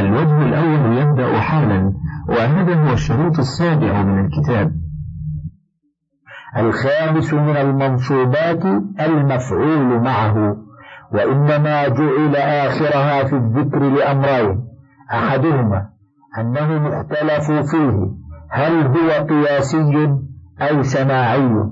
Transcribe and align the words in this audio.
الوجه 0.00 0.42
الأول 0.42 0.98
يبدأ 0.98 1.40
حالا 1.40 1.92
وهذا 2.28 2.74
هو 2.74 2.92
الشروط 2.92 3.38
السابع 3.38 4.02
من 4.02 4.24
الكتاب. 4.24 4.72
الخامس 6.56 7.34
من 7.34 7.56
المنصوبات 7.56 8.64
المفعول 9.00 10.00
معه 10.00 10.56
وإنما 11.12 11.88
جعل 11.88 12.36
آخرها 12.36 13.24
في 13.24 13.36
الذكر 13.36 13.78
لأمرين. 13.78 14.64
أحدهما 15.12 15.88
أنه 16.38 16.78
مختلف 16.78 17.52
فيه 17.70 18.10
هل 18.50 18.86
هو 18.86 19.26
قياسي 19.26 20.18
أو 20.60 20.82
سماعي 20.82 21.70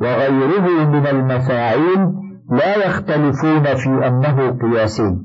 وغيره 0.00 0.86
من 0.90 1.06
المفاعيل 1.06 2.12
لا 2.50 2.86
يختلفون 2.86 3.62
في 3.62 4.06
أنه 4.06 4.50
قياسي. 4.50 5.18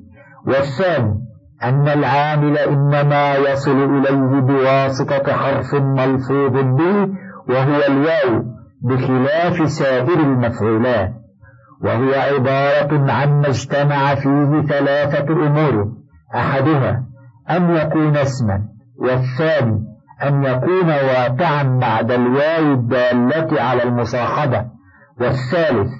والثاني 0.47 1.25
أن 1.63 1.87
العامل 1.87 2.57
إنما 2.57 3.35
يصل 3.35 3.97
إليه 3.97 4.39
بواسطة 4.39 5.33
حرف 5.33 5.73
ملفوظ 5.73 6.51
به 6.51 7.07
وهو 7.49 7.81
الواو 7.87 8.43
بخلاف 8.81 9.69
سائر 9.69 10.19
المفعولات. 10.19 11.13
وهو 11.81 12.13
عبارة 12.13 13.11
عما 13.11 13.47
اجتمع 13.47 14.15
فيه 14.15 14.61
ثلاثة 14.61 15.33
أمور. 15.33 15.87
أحدها 16.35 17.03
أن 17.49 17.75
يكون 17.75 18.17
اسما 18.17 18.61
والثاني 18.99 19.85
أن 20.23 20.43
يكون 20.43 20.87
واقعا 20.87 21.63
بعد 21.81 22.11
الواو 22.11 22.73
الدالة 22.73 23.61
على 23.61 23.83
المصاحبة. 23.83 24.65
والثالث 25.21 25.91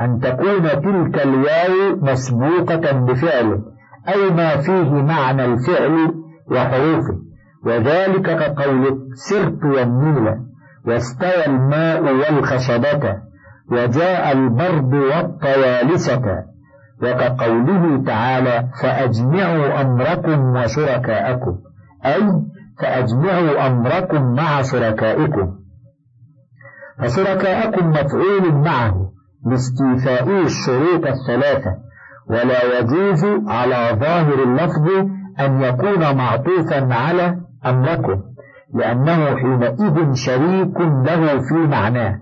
أن 0.00 0.20
تكون 0.20 0.62
تلك 0.62 1.22
الواو 1.26 1.96
مسبوقة 2.02 2.92
بفعل 2.92 3.62
أي 4.08 4.30
ما 4.30 4.56
فيه 4.56 4.90
معنى 5.02 5.44
الفعل 5.44 6.14
وحروفه. 6.50 7.22
وذلك 7.66 8.22
كقولك 8.22 8.96
سرت 9.14 9.64
والنيل 9.64 10.38
واستوى 10.86 11.46
الماء 11.46 12.02
والخشبة 12.02 13.16
وجاء 13.72 14.32
البرد 14.32 14.94
والطيالسة 14.94 16.44
وكقوله 17.02 18.04
تعالى 18.06 18.68
فأجمعوا 18.82 19.80
أمركم 19.80 20.56
وشركاءكم 20.56 21.58
أي 22.04 22.22
فأجمعوا 22.80 23.66
أمركم 23.66 24.34
مع 24.34 24.62
شركائكم. 24.62 25.58
فشركاءكم 26.98 27.90
مفعول 27.90 28.54
معه 28.54 29.12
لاستيفاء 29.46 30.42
الشروط 30.42 31.06
الثلاثة 31.06 31.76
ولا 32.30 32.78
يجوز 32.78 33.24
على 33.46 33.98
ظاهر 34.00 34.42
اللفظ 34.42 34.88
أن 35.40 35.62
يكون 35.62 36.16
معطوفا 36.16 36.94
على 36.94 37.36
أمركم 37.66 38.22
لأنه 38.74 39.36
حينئذ 39.36 40.14
شريك 40.14 40.80
له 40.80 41.40
في 41.40 41.54
معناه. 41.70 42.18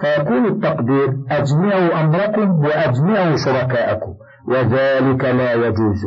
فيكون 0.00 0.46
التقدير 0.46 1.16
أجمعوا 1.30 2.00
أمركم 2.00 2.50
وأجمعوا 2.50 3.36
شركاءكم 3.36 4.14
وذلك 4.48 5.24
لا 5.24 5.52
يجوز 5.52 6.04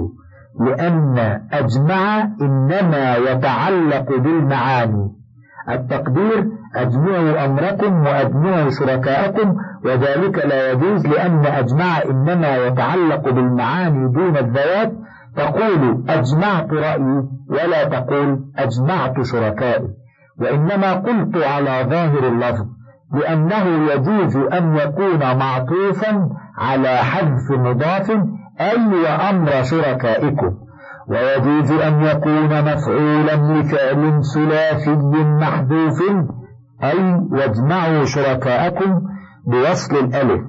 لأن 0.59 1.17
أجمع 1.51 2.27
إنما 2.41 3.15
يتعلق 3.15 4.17
بالمعاني. 4.17 5.11
التقدير 5.69 6.47
أجمعوا 6.75 7.45
أمركم 7.45 8.05
وأجمعوا 8.05 8.69
شركاءكم 8.69 9.55
وذلك 9.85 10.45
لا 10.45 10.71
يجوز 10.71 11.07
لأن 11.07 11.45
أجمع 11.45 12.01
إنما 12.09 12.57
يتعلق 12.57 13.29
بالمعاني 13.29 14.13
دون 14.13 14.37
الذوات. 14.37 14.93
تقول 15.35 16.03
أجمعت 16.09 16.73
رأيي 16.73 17.23
ولا 17.49 17.83
تقول 17.83 18.39
أجمعت 18.57 19.21
شركائي. 19.21 19.87
وإنما 20.41 20.93
قلت 20.93 21.37
على 21.37 21.85
ظاهر 21.89 22.27
اللفظ 22.27 22.65
لأنه 23.13 23.91
يجوز 23.91 24.37
أن 24.37 24.75
يكون 24.75 25.37
معطوفا 25.37 26.29
على 26.57 26.97
حذف 26.97 27.51
مضاف 27.51 28.11
أي 28.61 28.87
وأمر 28.87 29.63
شركائكم. 29.63 30.51
ويجوز 31.07 31.71
أن 31.71 32.01
يكون 32.01 32.61
مفعولا 32.61 33.35
لفعل 33.35 34.21
ثلاثي 34.33 34.95
محذوف. 35.15 36.01
أي 36.83 37.13
واجمعوا 37.31 38.05
شركاءكم 38.05 39.01
بوصل 39.47 39.95
الألف. 39.95 40.41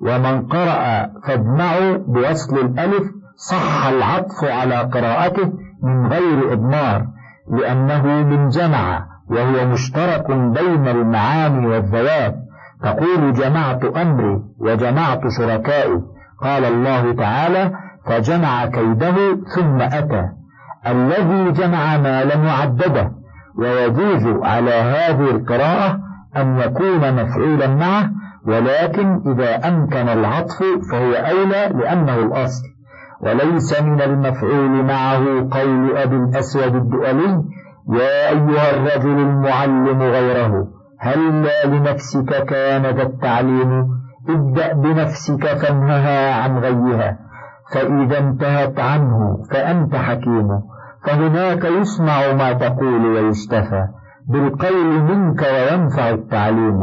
ومن 0.00 0.48
قرأ 0.48 1.10
فاجمعوا 1.26 1.96
بوصل 1.96 2.58
الألف. 2.58 3.02
صح 3.36 3.86
العطف 3.86 4.44
على 4.44 4.76
قراءته 4.76 5.52
من 5.82 6.06
غير 6.06 6.52
إضمار 6.52 7.06
لأنه 7.50 8.06
من 8.06 8.48
جمع 8.48 9.06
وهو 9.30 9.66
مشترك 9.66 10.26
بين 10.30 10.88
المعاني 10.88 11.66
والذوات. 11.66 12.34
تقول 12.82 13.32
جمعت 13.32 13.84
أمري 13.84 14.42
وجمعت 14.58 15.20
شركائي. 15.38 16.00
قال 16.42 16.64
الله 16.64 17.12
تعالى 17.14 17.72
فجمع 18.06 18.66
كيده 18.66 19.16
ثم 19.56 19.80
أتى. 19.80 20.28
الذي 20.86 21.52
جمع 21.52 21.96
مالا 21.96 22.36
معدده 22.36 23.12
ويجوز 23.58 24.26
على 24.42 24.70
هذه 24.70 25.30
القراءة 25.30 25.98
أن 26.36 26.58
يكون 26.58 27.22
مفعولا 27.22 27.66
معه 27.66 28.10
ولكن 28.46 29.20
إذا 29.26 29.68
أمكن 29.68 30.08
العطف 30.08 30.58
فهو 30.92 31.12
أولى 31.12 31.72
لأنه 31.74 32.18
الأصل. 32.18 32.62
وليس 33.20 33.82
من 33.82 34.00
المفعول 34.00 34.84
معه 34.84 35.48
قول 35.50 35.96
أبي 35.96 36.16
الأسود 36.16 36.74
الدؤلي 36.74 37.44
يا 37.92 38.28
أيها 38.28 38.70
الرجل 38.70 39.18
المعلم 39.18 40.02
غيره 40.02 40.68
هل 41.00 41.42
لا 41.42 41.66
لنفسك 41.66 42.44
كان 42.44 42.82
ذا 42.82 43.02
التعليم؟ 43.02 44.00
ابدأ 44.28 44.72
بنفسك 44.72 45.46
فانهها 45.46 46.42
عن 46.42 46.58
غيها 46.58 47.18
فإذا 47.74 48.18
انتهت 48.18 48.80
عنه 48.80 49.42
فأنت 49.50 49.96
حكيم 49.96 50.48
فهناك 51.06 51.64
يسمع 51.64 52.32
ما 52.32 52.52
تقول 52.52 53.06
ويستفى. 53.06 53.86
بالقول 54.32 55.02
منك 55.02 55.42
وينفع 55.42 56.10
التعليم. 56.10 56.80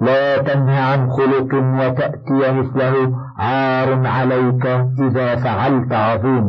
لا 0.00 0.42
تنه 0.42 0.80
عن 0.80 1.10
خلق 1.10 1.54
وتأتي 1.54 2.52
مثله 2.52 3.16
عار 3.38 4.06
عليك 4.06 4.66
إذا 5.00 5.36
فعلت 5.36 5.92
عظيم. 5.92 6.48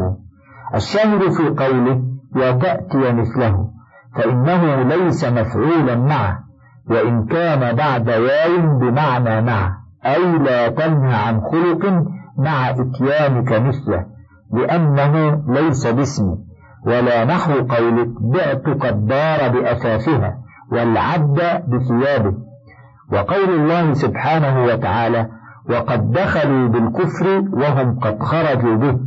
الشاهد 0.75 1.31
في 1.31 1.49
قوله 1.63 2.01
وتأتي 2.35 3.13
مثله 3.13 3.69
فإنه 4.15 4.83
ليس 4.83 5.25
مفعولا 5.25 5.95
معه 5.95 6.39
وإن 6.89 7.25
كان 7.25 7.75
بعد 7.75 8.09
واو 8.09 8.79
بمعنى 8.79 9.41
مع 9.41 9.77
أي 10.05 10.37
لا 10.37 10.67
تنهى 10.69 11.15
عن 11.15 11.41
خلق 11.41 12.03
مع 12.37 12.69
إتيانك 12.69 13.51
مثله 13.51 14.05
لأنه 14.53 15.43
ليس 15.47 15.87
باسم 15.87 16.35
ولا 16.85 17.25
نحو 17.25 17.53
قولك 17.53 18.09
بعتك 18.21 18.85
الدار 18.85 19.49
بأثاثها 19.49 20.37
والعبد 20.71 21.39
بثيابه. 21.67 22.33
وقول 23.11 23.49
الله 23.49 23.93
سبحانه 23.93 24.63
وتعالى 24.63 25.27
وقد 25.69 26.11
دخلوا 26.11 26.67
بالكفر 26.67 27.43
وهم 27.53 27.99
قد 27.99 28.23
خرجوا 28.23 28.75
به. 28.75 28.99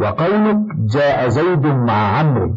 وقولك 0.00 0.58
جاء 0.94 1.28
زيد 1.28 1.66
مع 1.66 2.18
عمرو 2.18 2.50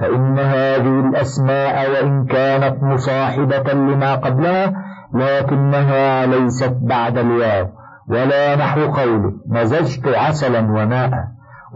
فإن 0.00 0.38
هذه 0.38 1.00
الأسماء 1.08 1.90
وإن 1.90 2.26
كانت 2.26 2.82
مصاحبة 2.82 3.72
لما 3.72 4.14
قبلها 4.14 4.72
لكنها 5.14 6.26
ليست 6.26 6.76
بعد 6.82 7.18
الواو. 7.18 7.66
ولا 8.08 8.56
نحو 8.56 8.80
قوله 8.80 9.32
مزجت 9.48 10.08
عسلا 10.08 10.60
وماء 10.60 11.10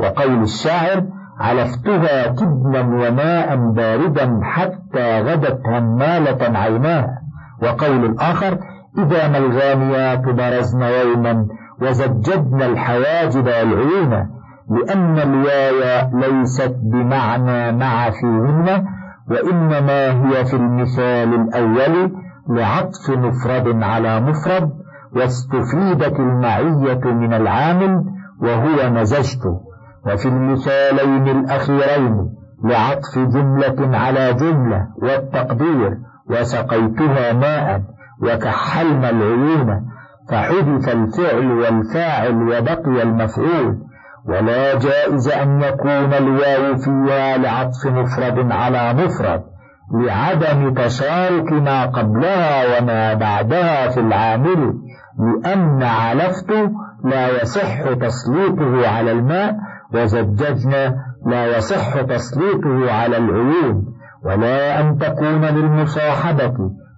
وقول 0.01 0.43
الشاعر 0.43 1.05
علفتها 1.41 2.27
تبنا 2.27 2.81
وماء 2.81 3.57
باردا 3.57 4.41
حتى 4.43 5.21
غدت 5.21 5.61
همالة 5.67 6.59
عيناها 6.59 7.19
وقول 7.63 8.05
الآخر 8.05 8.59
إذا 8.99 9.29
ما 9.29 9.39
الغانيات 9.39 10.25
برزن 10.25 10.83
يوما 10.83 11.47
وزجدن 11.83 12.63
الحواجب 12.63 13.47
والعيون 13.47 14.29
لأن 14.71 15.19
الواو 15.19 16.11
ليست 16.13 16.77
بمعنى 16.93 17.73
مع 17.73 18.11
فيهن 18.11 18.85
وإنما 19.31 20.11
هي 20.11 20.45
في 20.45 20.57
المثال 20.57 21.35
الأول 21.35 22.13
لعطف 22.49 23.11
مفرد 23.11 23.83
على 23.83 24.21
مفرد 24.21 24.71
واستفيدت 25.17 26.21
المعية 26.21 27.05
من 27.05 27.35
العامل 27.35 28.05
وهو 28.43 28.91
مزجت 28.91 29.43
وفي 30.07 30.29
المثالين 30.29 31.29
الأخيرين 31.29 32.29
لعطف 32.65 33.19
جملة 33.19 33.99
على 33.99 34.35
جملة 34.35 34.87
والتقدير 35.03 35.99
وسقيتها 36.31 37.33
ماء 37.33 37.83
وكحلنا 38.23 39.11
العيون 39.11 39.87
فحذف 40.31 40.89
الفعل 40.89 41.53
والفاعل 41.53 42.43
وبقي 42.43 43.03
المفعول. 43.03 43.89
ولا 44.29 44.79
جائز 44.79 45.29
أن 45.29 45.63
يكون 45.63 46.15
الواو 46.15 46.77
فيها 46.77 47.37
لعطف 47.37 47.87
مفرد 47.87 48.53
على 48.53 48.95
مفرد 48.95 49.43
لعدم 49.95 50.75
تشارك 50.75 51.53
ما 51.53 51.87
قبلها 51.87 52.79
وما 52.79 53.15
بعدها 53.15 53.89
في 53.89 54.01
العامل 54.01 54.75
لأن 55.19 55.83
علفت 55.83 56.51
لا 57.05 57.43
يصح 57.43 57.93
تسليطه 57.93 58.89
على 58.89 59.13
الماء 59.13 59.57
وزججنا 59.95 60.97
لا 61.27 61.57
يصح 61.57 62.01
تسليطه 62.01 62.93
على 62.93 63.17
العيون 63.17 63.85
ولا 64.25 64.81
أن 64.81 64.99
تكون 64.99 65.45
للمصاحبة 65.45 66.55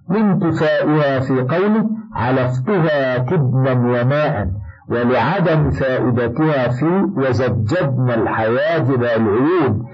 لانتفائها 0.09 1.19
في 1.19 1.41
قوله 1.41 1.89
علفتها 2.15 3.17
تبنا 3.17 3.71
وماء 3.71 4.47
ولعدم 4.89 5.69
فائدتها 5.69 6.67
في 6.67 6.85
وزججنا 7.15 8.15
الحواجب 8.15 9.03
العيون 9.03 9.85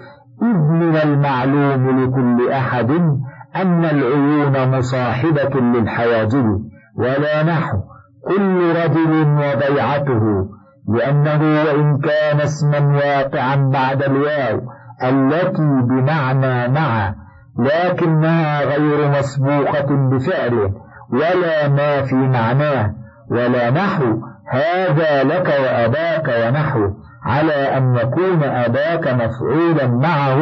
إذ 0.41 0.57
من 0.71 0.95
المعلوم 0.95 2.03
لكل 2.03 2.51
أحد 2.51 2.91
أن 3.55 3.85
العيون 3.85 4.77
مصاحبة 4.77 5.59
للحواجب 5.59 6.59
ولا 6.95 7.43
نحو 7.43 7.77
كل 8.27 8.69
رجل 8.69 9.27
وبيعته 9.27 10.49
لأنه 10.87 11.63
وإن 11.63 11.99
كان 11.99 12.41
اسما 12.41 12.97
واقعا 12.97 13.55
بعد 13.55 14.03
الواو 14.03 14.61
التي 15.03 15.81
بمعنى 15.89 16.67
مع 16.67 17.13
لكنها 17.59 18.63
غير 18.65 19.09
مسبوقة 19.09 20.09
بفعله 20.11 20.73
ولا 21.13 21.67
ما 21.67 22.01
في 22.01 22.15
معناه 22.15 22.93
ولا 23.31 23.69
نحو 23.69 24.21
هذا 24.51 25.23
لك 25.23 25.47
وأباك 25.47 26.27
ونحو 26.45 26.89
على 27.23 27.77
أن 27.77 27.95
يكون 27.95 28.43
أباك 28.43 29.07
مفعولا 29.07 29.87
معه 29.87 30.39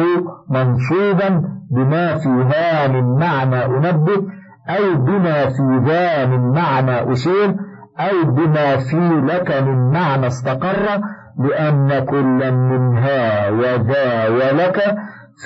منصوبا 0.50 1.42
بما 1.70 2.16
فيها 2.16 2.88
من 2.88 3.18
معنى 3.18 3.64
أنبه 3.64 4.22
أو 4.68 4.94
بما 4.96 5.48
في 5.48 5.80
ذا 5.84 6.26
من 6.26 6.52
معنى 6.52 7.12
أشير 7.12 7.54
أو 8.00 8.30
بما 8.30 8.76
في 8.76 8.96
لك 9.26 9.62
من 9.62 9.90
معنى 9.92 10.26
استقر 10.26 11.00
لأن 11.38 12.04
كل 12.04 12.52
منها 12.52 13.50
وذا 13.50 14.28
ولك 14.28 14.96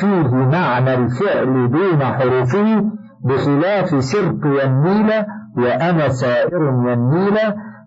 فيه 0.01 0.35
معنى 0.35 0.95
الفعل 0.95 1.71
دون 1.71 2.05
حروفه 2.05 2.85
بخلاف 3.25 4.05
سرت 4.05 4.45
والنيل 4.47 5.11
وأنا 5.57 6.09
سائر 6.09 6.63
والنيل 6.63 7.39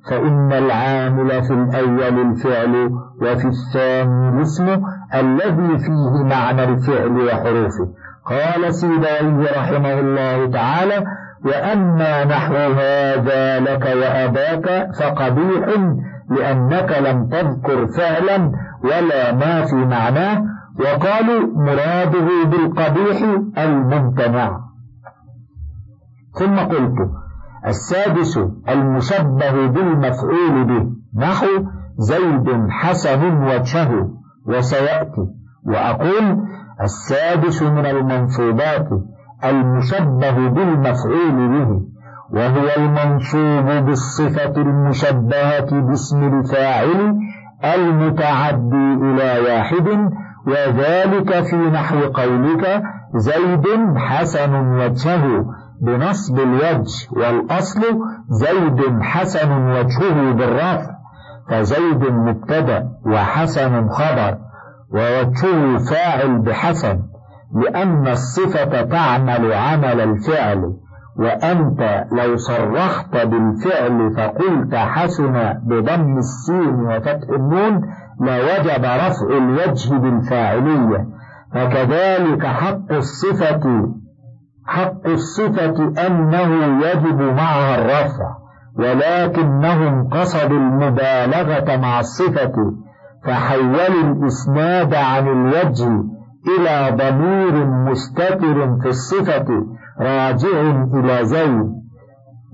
فإن 0.09 0.53
العامل 0.53 1.43
في 1.43 1.53
الأول 1.53 2.21
الفعل 2.21 2.91
وفي 3.21 3.47
الثاني 3.47 4.29
الاسم 4.29 4.67
الذي 5.15 5.77
فيه 5.79 6.23
معنى 6.23 6.63
الفعل 6.63 7.11
وحروفه. 7.11 7.87
قال 8.25 8.73
سيدي 8.73 9.47
رحمه 9.57 9.99
الله 9.99 10.51
تعالى 10.51 11.03
وأما 11.45 12.23
نحو 12.25 12.55
هذا 12.55 13.59
لك 13.59 13.85
وأباك 13.85 14.89
فقبيح 14.99 15.65
لأنك 16.29 16.91
لم 16.91 17.27
تذكر 17.27 17.87
فعلا 17.87 18.51
ولا 18.83 19.33
ما 19.33 19.65
في 19.65 19.75
معناه 19.75 20.43
وقالوا 20.79 21.47
مراده 21.55 22.43
بالقبيح 22.45 23.21
الممتنع. 23.57 24.59
ثم 26.39 26.59
قلت 26.59 27.09
السادس 27.67 28.37
المشبه 28.69 29.67
بالمفعول 29.67 30.65
به 30.65 30.85
نحو 31.15 31.47
زيد 31.97 32.67
حسن 32.69 33.43
وجهه 33.43 34.09
وسيأتي 34.47 35.25
وأقول 35.65 36.37
السادس 36.81 37.63
من 37.63 37.85
المنصوبات. 37.85 38.87
المشبه 39.45 40.49
بالمفعول 40.49 41.47
به 41.49 41.81
وهو 42.33 42.67
المنصوب 42.77 43.85
بالصفة 43.85 44.61
المشبهة 44.61 45.81
باسم 45.81 46.23
الفاعل 46.23 47.19
المتعدي 47.75 48.93
إلى 48.93 49.39
واحد 49.47 49.87
وذلك 50.47 51.43
في 51.43 51.55
نحو 51.55 51.99
قولك 51.99 52.83
زيد 53.15 53.65
حسن 53.97 54.55
وجهه 54.55 55.45
بنصب 55.81 56.39
الوجه 56.39 57.09
والأصل 57.11 57.81
زيد 58.29 59.01
حسن 59.01 59.51
وجهه 59.69 60.31
بالرفع 60.31 60.93
فزيد 61.49 62.03
مبتدأ 62.11 62.89
وحسن 63.05 63.89
خبر 63.89 64.37
ووجهه 64.93 65.77
فاعل 65.77 66.39
بحسن. 66.39 66.99
لأن 67.55 68.07
الصفة 68.07 68.81
تعمل 68.81 69.53
عمل 69.53 70.01
الفعل 70.01 70.73
وأنت 71.17 72.05
لو 72.11 72.35
صرخت 72.35 73.11
بالفعل 73.13 74.13
فقلت 74.17 74.75
حسن 74.75 75.53
بضم 75.63 76.17
السين 76.17 76.75
وفتح 76.75 77.29
النون 77.29 77.81
لوجب 78.21 78.83
رفع 78.83 79.37
الوجه 79.37 79.97
بالفاعلية. 79.97 81.07
فكذلك 81.53 82.45
حق 82.45 82.91
الصفة 82.91 83.93
حق 84.65 85.07
الصفة 85.07 86.07
أنه 86.07 86.79
يجب 86.87 87.21
معها 87.21 87.75
الرفع 87.75 88.43
ولكنهم 88.79 90.09
قصدوا 90.09 90.57
المبالغة 90.57 91.77
مع 91.77 91.99
الصفة 91.99 92.53
فحولوا 93.25 94.03
الإسناد 94.03 94.93
عن 94.93 95.27
الوجه 95.27 96.03
إلى 96.47 96.97
ضمير 96.97 97.65
مستتر 97.65 98.77
في 98.81 98.87
الصفة 98.87 99.45
راجع 99.99 100.61
إلى 100.93 101.25
زيد. 101.25 101.73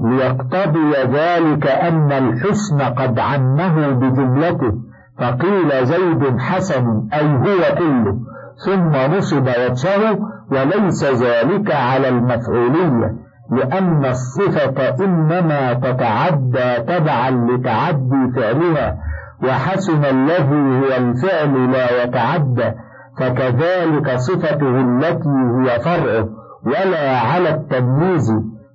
ليقتضي 0.01 0.91
ذلك 0.91 1.67
أن 1.67 2.11
الحسن 2.11 2.81
قد 2.81 3.19
عمه 3.19 3.89
بجملته. 3.89 4.73
فقيل 5.19 5.85
زيد 5.85 6.37
حسن 6.39 7.07
أي 7.13 7.27
هو 7.27 7.75
كله. 7.77 8.19
ثم 8.65 9.17
نصب 9.17 9.47
وجهه 9.47 10.19
وليس 10.51 11.03
ذلك 11.23 11.71
على 11.71 12.09
المفعولية. 12.09 13.15
لأن 13.51 14.05
الصفة 14.05 15.05
إنما 15.05 15.73
تتعدى 15.73 16.83
تبعا 16.87 17.31
لتعدي 17.31 18.31
فعلها. 18.35 18.97
وحسن 19.43 20.05
الذي 20.05 20.79
هو 20.79 20.97
الفعل 20.97 21.71
لا 21.71 22.03
يتعدى. 22.03 22.71
فكذلك 23.17 24.15
صفته 24.15 24.81
التي 24.81 25.29
هي 25.29 25.79
فرعه 25.79 26.29
ولا 26.65 27.19
على 27.19 27.49
التمييز 27.49 28.31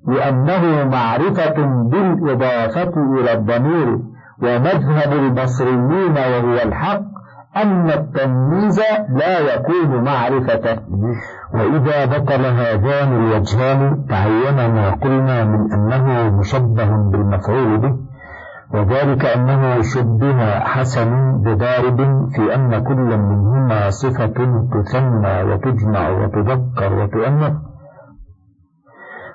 لأنه 0.08 0.84
معرفة 0.84 1.54
بالإضافة 1.90 2.92
إلى 3.20 3.32
الضمير 3.32 3.98
ومذهب 4.42 5.12
البصريين 5.12 6.12
وهو 6.16 6.54
الحق 6.64 7.02
أن 7.56 7.90
التمييز 7.90 8.80
لا 9.08 9.54
يكون 9.54 10.04
معرفة. 10.04 10.78
وإذا 11.54 12.04
بطل 12.04 12.44
هذان 12.46 13.12
الوجهان 13.12 14.06
تعين 14.08 14.56
ما 14.74 14.90
قلنا 14.90 15.44
من 15.44 15.72
أنه 15.72 16.30
مشبه 16.38 16.84
بالمفعول 17.12 17.78
به. 17.78 17.94
وذلك 18.74 19.24
أنه 19.24 19.82
شبه 19.82 20.60
حسن 20.60 21.10
بضارب 21.42 21.98
في 22.34 22.54
أن 22.54 22.84
كل 22.84 23.18
منهما 23.18 23.90
صفة 23.90 24.38
تثنى 24.72 25.42
وتجمع 25.42 26.08
وتذكر 26.10 26.90
وتؤنث. 26.98 27.54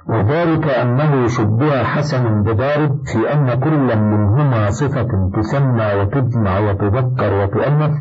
وذلك 0.09 0.67
أنه 0.67 1.27
شبه 1.27 1.83
حسن 1.83 2.43
بضارب 2.43 2.91
في 3.05 3.33
أن 3.33 3.59
كل 3.59 3.97
منهما 3.97 4.69
صفة 4.69 5.07
تسمى 5.35 5.93
وتجمع 5.93 6.59
وتذكر 6.59 7.33
وتؤنث 7.33 7.91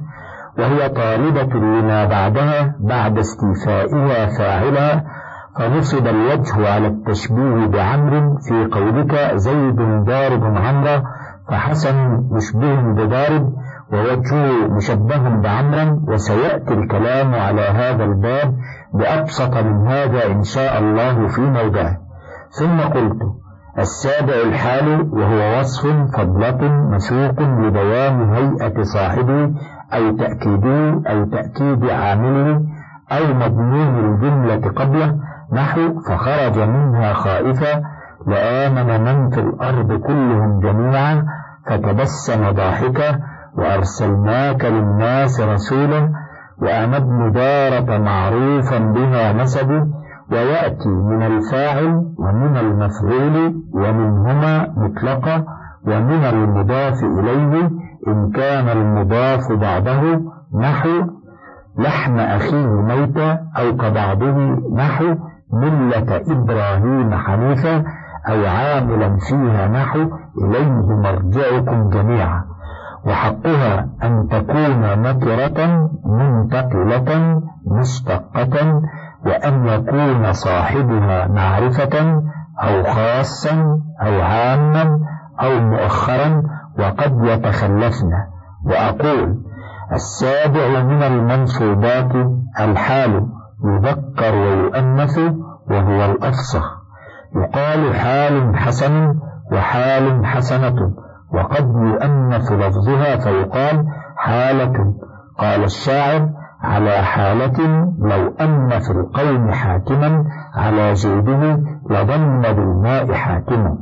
وهي 0.59 0.89
طالبة 0.89 1.55
لما 1.55 2.05
بعدها 2.05 2.75
بعد 2.81 3.19
استيفائها 3.19 4.27
فاعلها 4.39 5.05
فنصب 5.59 6.07
الوجه 6.07 6.75
على 6.75 6.87
التشبيه 6.87 7.67
بعمر 7.67 8.37
في 8.49 8.69
قولك 8.73 9.13
زيد 9.35 9.77
ضارب 10.05 10.45
عمرا 10.45 11.03
فحسن 11.51 11.97
مشبه 12.31 12.81
بضارب 12.93 13.53
ووجهه 13.93 14.69
مشبه 14.69 15.29
بعمرا 15.29 16.01
وسيأتي 16.09 16.75
الكلام 16.75 17.35
على 17.35 17.63
هذا 17.63 18.05
الباب 18.05 18.55
بأبسط 18.95 19.57
من 19.57 19.87
هذا 19.89 20.27
إن 20.27 20.43
شاء 20.43 20.79
الله 20.79 21.29
في 21.29 21.41
موضعه. 21.41 21.97
ثم 22.51 22.81
قلت 22.81 23.23
السابع 23.79 24.35
الحال 24.49 25.09
وهو 25.13 25.59
وصف 25.61 25.87
فضلة 26.17 26.69
مسوق 26.69 27.41
لبيان 27.41 28.35
هيئة 28.35 28.83
صاحبه 28.83 29.45
أو 29.95 30.17
تأكيده 30.17 31.03
أو 31.11 31.25
تأكيد 31.25 31.91
عامله 31.91 32.61
أو 33.13 33.35
مضمون 33.35 33.99
الجملة 33.99 34.71
قبله 34.71 35.15
نحو 35.53 35.81
فخرج 36.09 36.59
منها 36.59 37.13
خائفا 37.13 37.83
لآمن 38.27 39.05
من 39.05 39.31
في 39.31 39.41
الأرض 39.41 39.93
كلهم 39.93 40.61
جميعا 40.61 41.25
فتبسم 41.71 42.51
ضاحكا 42.51 43.19
وأرسلناك 43.59 44.65
للناس 44.65 45.41
رسولا 45.41 46.13
وأنا 46.63 46.97
ابن 46.97 47.33
دارة 47.33 47.99
معروفا 47.99 48.79
بها 48.79 49.33
نسبه 49.33 49.87
ويأتي 50.33 50.89
من 50.89 51.23
الفاعل 51.23 52.03
ومن 52.19 52.57
المفعول 52.57 53.55
ومنهما 53.75 54.67
مطلقة 54.77 55.45
ومن 55.87 56.25
المضاف 56.25 57.05
إليه 57.05 57.71
إن 58.09 58.31
كان 58.31 58.69
المضاف 58.69 59.53
بعده 59.53 60.21
نحو 60.61 60.89
لحم 61.79 62.19
أخيه 62.19 62.67
ميتا 62.67 63.39
أو 63.59 63.77
كبعضه 63.77 64.37
نحو 64.77 65.15
ملة 65.53 66.23
إبراهيم 66.31 67.15
حنيفا 67.15 67.85
أو 68.29 68.47
عاملا 68.47 69.17
فيها 69.29 69.69
نحو 69.69 69.99
إليه 70.45 70.97
مرجعكم 71.03 71.89
جميعا. 71.91 72.45
وحقها 73.07 73.89
أن 74.03 74.29
تكون 74.31 75.03
نكرة 75.03 75.89
منتقلة 76.07 77.41
مشتقة 77.67 78.83
وأن 79.27 79.67
يكون 79.67 80.33
صاحبها 80.33 81.27
معرفة 81.29 82.23
أو 82.63 82.83
خاصا 82.83 83.81
أو 84.03 84.21
عاما 84.21 85.01
أو 85.41 85.61
مؤخرا 85.61 86.43
وقد 86.79 87.25
يتخلفن. 87.25 88.11
وأقول 88.65 89.49
السابع 89.93 90.83
من 90.83 91.03
المنصوبات 91.03 92.13
الحال 92.61 93.27
يذكر 93.65 94.35
ويؤنث 94.35 95.19
وهو 95.71 96.05
الأفصح 96.05 96.78
يقال 97.37 97.95
حال 97.95 98.57
حسن 98.57 99.15
وحال 99.53 100.27
حسنة. 100.27 100.93
وقد 101.35 101.67
يؤنث 101.69 102.53
لفظها 102.53 103.17
فيقال 103.17 103.87
حالة. 104.17 104.95
قال 105.39 105.65
الشاعر 105.65 106.29
على 106.63 107.03
حالة 107.03 107.89
لو 107.99 108.35
أن 108.41 108.69
في 108.69 108.91
القوم 108.91 109.51
حاكما 109.51 110.25
على 110.55 110.93
جيده 110.93 111.61
لظن 111.91 112.43
بالماء 112.43 113.13
حاكما. 113.13 113.79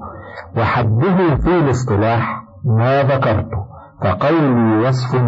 وحده 0.59 1.37
في 1.37 1.59
الاصطلاح 1.59 2.43
ما 2.65 3.03
ذكرت. 3.03 3.51
فقولي 4.03 4.89
وصف 4.89 5.23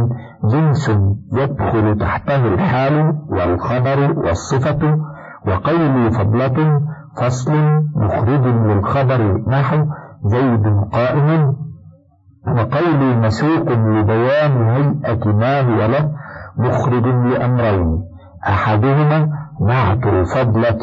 جنس 0.45 0.89
يدخل 1.33 1.99
تحته 1.99 2.45
الحال 2.55 3.19
والخبر 3.29 4.19
والصفة. 4.19 4.99
وقولي 5.47 6.11
فضلة 6.11 6.81
فصل 7.21 7.53
مخرج 7.97 8.47
للخبر 8.47 9.43
نحو 9.49 9.87
زيد 10.25 10.67
قائم 10.93 11.57
وقولي 12.47 13.17
مسوق 13.17 13.69
لبيان 13.73 14.69
هيئة 14.69 15.33
ما 15.33 15.61
هو 15.61 15.87
له 15.87 16.11
مخرج 16.59 17.07
لأمرين 17.07 18.03
أحدهما 18.49 19.29
نعت 19.61 20.07
الفضلة 20.07 20.79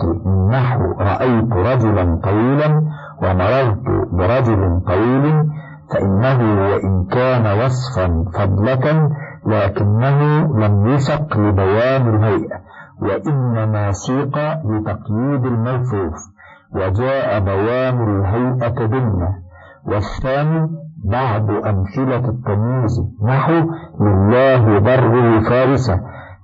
نحو 0.52 0.82
رأيت 1.00 1.54
رجلا 1.54 2.20
طويلا 2.24 2.82
ومررت 3.22 3.84
برجل 4.12 4.82
طويل 4.88 5.46
فإنه 5.94 6.40
وإن 6.70 7.06
كان 7.12 7.60
وصفا 7.66 8.26
فضلة 8.34 9.10
لكنه 9.46 10.20
لم 10.58 10.88
يسق 10.88 11.38
لبيان 11.38 12.16
الهيئة 12.16 12.65
وإنما 13.02 13.92
سيق 13.92 14.38
لتقييد 14.66 15.46
الموصوف 15.46 16.14
وجاء 16.76 17.40
بيان 17.40 17.98
الهيئة 18.04 18.86
ضمنه. 18.86 19.36
والثاني 19.86 20.70
بعض 21.06 21.52
أمثلة 21.52 22.30
التمييز. 22.30 23.02
نحو 23.24 23.54
لله 24.02 24.80
بره 24.80 25.40
فارسة 25.50 26.02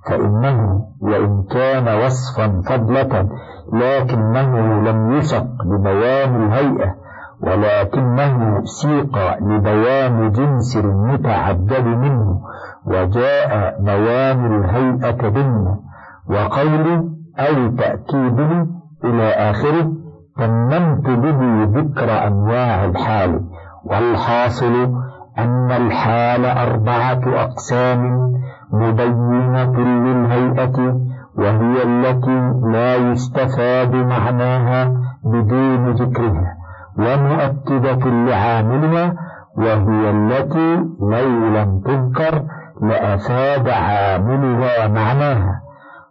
فإنه 0.09 0.85
وإن 1.01 1.43
كان 1.43 2.05
وصفا 2.05 2.61
فضلة 2.69 3.29
لكنه 3.73 4.81
لم 4.81 5.11
يسق 5.11 5.47
لبيان 5.65 6.43
الهيئة 6.43 6.95
ولكنه 7.41 8.63
سيق 8.63 9.37
لبيان 9.41 10.31
جنس 10.31 10.77
المتعدد 10.77 11.85
منه 11.85 12.41
وجاء 12.85 13.81
بيان 13.81 14.55
الهيئة 14.55 15.29
ضمنه. 15.29 15.90
وقول 16.29 17.09
أو 17.39 17.75
تأكيده 17.77 18.67
إلى 19.03 19.29
آخره 19.29 19.91
تممت 20.37 21.09
به 21.09 21.63
ذكر 21.63 22.27
أنواع 22.27 22.85
الحال 22.85 23.41
والحاصل 23.85 24.93
أن 25.39 25.71
الحال 25.71 26.45
أربعة 26.45 27.21
أقسام 27.43 28.31
مبينة 28.73 29.79
للهيئة 29.79 31.01
وهي 31.37 31.83
التي 31.83 32.53
لا 32.71 32.95
يستفاد 32.95 33.95
معناها 33.95 34.93
بدون 35.25 35.89
ذكرها 35.91 36.57
ومؤكدة 36.97 38.09
لعاملها 38.09 39.13
وهي 39.57 40.09
التي 40.09 40.75
لو 41.01 41.27
لم 41.57 41.81
تذكر 41.85 42.43
لأفاد 42.81 43.69
عاملها 43.69 44.87
معناها. 44.87 45.61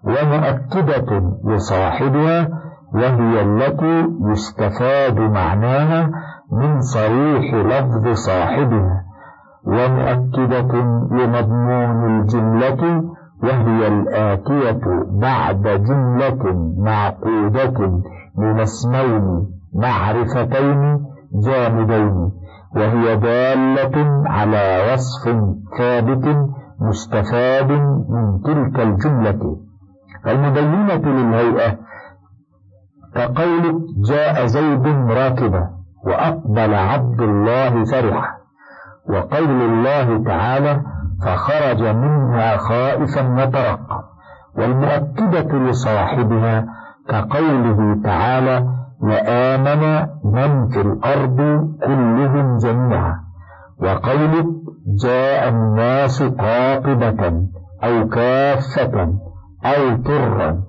ومؤكدة 0.04 1.22
لصاحبها 1.44 2.48
وهي 2.94 3.42
التي 3.42 4.06
يستفاد 4.30 5.20
معناها 5.20 6.10
من 6.52 6.80
صريح 6.80 7.54
لفظ 7.54 8.08
صاحبها. 8.12 9.04
ومؤكدة 9.66 10.72
لمضمون 11.10 12.20
الجملة 12.20 13.02
وهي 13.42 13.88
الآتية 13.88 14.80
بعد 15.10 15.62
جملة 15.62 16.72
معقودة 16.78 18.00
من 18.38 18.60
اسمين 18.60 19.46
معرفتين 19.74 21.06
جامدين 21.44 22.32
وهي 22.76 23.16
دالة 23.16 24.22
على 24.26 24.92
وصف 24.92 25.24
ثابت 25.78 26.48
مستفاد 26.80 27.72
من 28.10 28.40
تلك 28.44 28.80
الجملة. 28.80 29.56
المبينة 30.26 30.94
للهيئة 31.12 31.76
كقولك 33.14 33.74
جاء 34.08 34.46
زيد 34.46 34.86
راكبا 35.10 35.70
وأقبل 36.06 36.74
عبد 36.74 37.20
الله 37.20 37.84
فرحا 37.84 38.28
وقول 39.08 39.62
الله 39.62 40.24
تعالى 40.24 40.82
فخرج 41.24 41.82
منها 41.82 42.56
خائفا 42.56 43.20
يترقب 43.42 44.00
والمؤكدة 44.58 45.58
لصاحبها 45.58 46.66
كقوله 47.08 48.02
تعالى 48.04 48.66
لآمن 49.02 50.06
من 50.24 50.68
في 50.68 50.80
الأرض 50.80 51.36
كلهم 51.86 52.58
جميعا 52.58 53.20
وقولك 53.82 54.46
جاء 55.04 55.48
الناس 55.48 56.22
قاطبة 56.22 57.42
أو 57.84 58.08
كافة 58.08 59.12
أو 59.64 59.96
طرا 60.02 60.62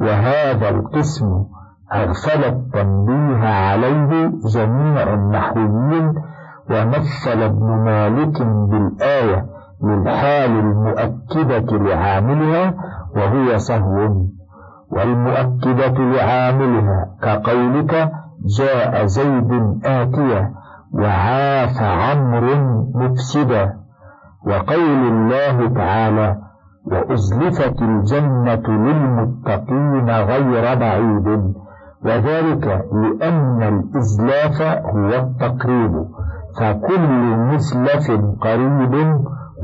وهذا 0.00 0.68
القسم 0.68 1.44
أغفل 1.92 2.44
التنبيه 2.44 3.48
عليه 3.48 4.30
جميع 4.54 5.14
النحويين 5.14 6.14
ومثل 6.70 7.42
ابن 7.42 7.66
مالك 7.84 8.42
بالآية 8.42 9.46
للحال 9.84 10.50
المؤكدة 10.50 11.78
لعاملها 11.78 12.74
وهو 13.16 13.58
سهو. 13.58 14.26
والمؤكدة 14.90 15.98
لعاملها 15.98 17.10
كقولك 17.22 18.12
جاء 18.58 19.06
زيد 19.06 19.80
آتيا 19.84 20.52
وعاف 20.92 21.82
عمرو 21.82 22.90
مفسدا. 22.94 23.74
وقول 24.46 25.08
الله 25.08 25.68
تعالى 25.74 26.36
وأزلفت 26.92 27.82
الجنة 27.82 28.66
للمتقين 28.68 30.10
غير 30.10 30.78
بعيد. 30.78 31.54
وذلك 32.04 32.84
لأن 32.92 33.62
الإزلاف 33.62 34.62
هو 34.86 35.08
التقريب. 35.08 36.04
فكل 36.60 37.36
مزلف 37.36 38.10
قريب 38.40 38.94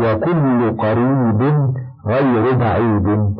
وكل 0.00 0.76
قريب 0.76 1.42
غير 2.06 2.56
بعيد. 2.58 3.34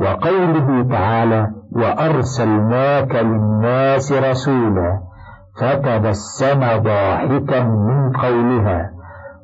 وقوله 0.00 0.88
تعالى 0.90 1.50
وأرسلناك 1.72 3.14
للناس 3.14 4.12
رسولا 4.12 5.00
فتبسم 5.60 6.60
ضاحكا 6.60 7.64
من 7.64 8.12
قولها 8.12 8.90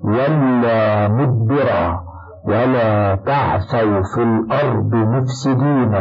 ولا 0.05 1.09
مدبرا. 1.09 2.06
ولا 2.47 3.15
تعثوا 3.15 4.03
في 4.15 4.23
الأرض 4.23 4.95
مفسدين 4.95 5.93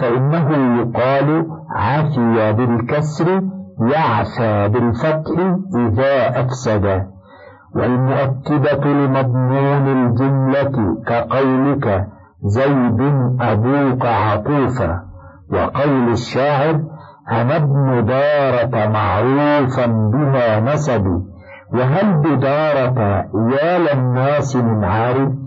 فإنه 0.00 0.78
يقال 0.80 1.46
عفي 1.76 2.52
بالكسر 2.52 3.42
يعفى 3.80 4.68
بالفتح 4.68 5.34
إذا 5.76 6.40
أفسد 6.40 7.06
والمؤكدة 7.76 8.84
لمضمون 8.84 9.88
الجملة 9.88 11.02
كقولك 11.06 12.06
زيد 12.44 13.00
أبوك 13.40 14.06
عطوفا 14.06 15.00
وقول 15.52 16.08
الشاعر 16.12 16.80
أنا 17.32 17.56
ابن 17.56 18.04
دارة 18.06 18.88
معروفا 18.88 19.86
بها 19.86 20.60
نسبي 20.60 21.22
وهل 21.74 22.14
بدارة 22.14 23.24
يا 23.52 23.78
للناس 23.78 24.56
من 24.56 24.84
عارف 24.84 25.41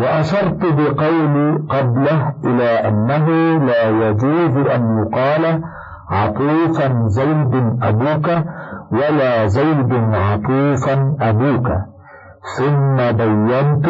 وأشرت 0.00 0.62
بقولي 0.62 1.58
قبله 1.68 2.32
إلى 2.44 2.88
أنه 2.88 3.26
لا 3.66 3.88
يجوز 3.88 4.56
أن 4.56 4.82
يقال 4.98 5.62
عطوفا 6.10 7.04
زيد 7.06 7.78
أبوك 7.82 8.28
ولا 8.92 9.46
زيد 9.46 9.92
عطوفا 10.14 11.16
أبوك. 11.20 11.68
ثم 12.58 12.96
بينت 12.96 13.86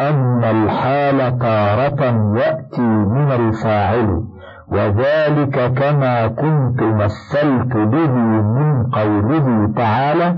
أن 0.00 0.44
الحال 0.44 1.38
تارة 1.38 2.02
يأتي 2.36 2.80
من 3.14 3.32
الفاعل 3.32 4.22
وذلك 4.68 5.72
كما 5.74 6.26
كنت 6.26 6.82
مثلت 6.82 7.76
به 7.76 8.12
من 8.56 8.90
قوله 8.90 9.72
تعالى 9.76 10.34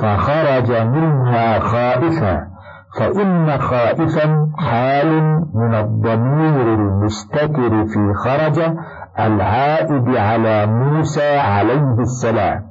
فخرج 0.00 0.72
منها 0.72 1.58
خائفا. 1.58 2.49
فإن 2.98 3.58
خائفا 3.58 4.46
حال 4.58 5.40
من 5.54 5.74
الضمير 5.74 6.74
المستتر 6.74 7.84
في 7.86 8.14
خرج 8.14 8.76
العائد 9.18 10.16
على 10.16 10.66
موسى 10.66 11.38
عليه 11.38 11.94
السلام. 11.98 12.62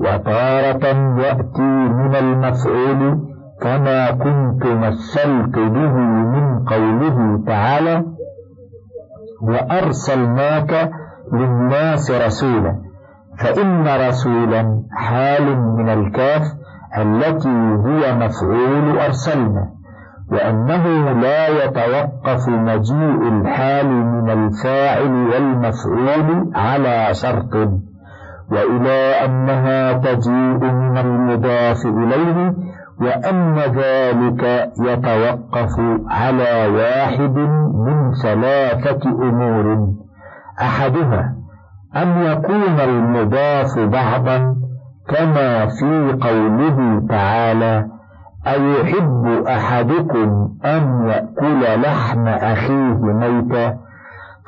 وتارة 0.00 0.86
يأتي 1.18 1.62
من 1.88 2.14
المفعول 2.14 3.20
كما 3.62 4.10
كنت 4.10 4.66
مثلت 4.66 5.56
به 5.58 5.94
من 6.34 6.64
قوله 6.64 7.44
تعالى 7.46 8.04
وأرسلناك 9.42 10.90
للناس 11.32 12.10
رسولا. 12.10 12.74
فإن 13.38 14.08
رسولا 14.08 14.82
حال 14.92 15.58
من 15.60 15.88
الكاف 15.88 16.42
التي 16.98 17.48
هي 17.86 18.14
مفعول 18.14 18.98
أرسلنا 18.98 19.70
وأنه 20.32 21.12
لا 21.12 21.64
يتوقف 21.64 22.48
مجيء 22.48 23.28
الحال 23.28 23.86
من 23.86 24.30
الفاعل 24.30 25.12
والمفعول 25.12 26.50
على 26.54 27.08
شرط 27.14 27.54
وإلى 28.50 29.24
أنها 29.24 29.92
تجيء 29.92 30.72
من 30.72 30.98
المضاف 30.98 31.86
إليه 31.86 32.54
وأن 33.00 33.58
ذلك 33.58 34.72
يتوقف 34.80 35.80
على 36.10 36.66
واحد 36.68 37.36
من 37.74 38.12
ثلاثة 38.22 39.10
أمور 39.10 39.94
أحدها 40.60 41.34
أن 41.96 42.22
يكون 42.22 42.80
المضاف 42.80 43.78
بعضا 43.78 44.56
كما 45.08 45.66
في 45.66 46.18
قوله 46.20 47.02
تعالى 47.08 47.86
أيحب 48.46 49.44
أحدكم 49.48 50.48
أن 50.64 51.08
يأكل 51.08 51.82
لحم 51.82 52.28
أخيه 52.28 52.94
ميتا؟ 52.94 53.76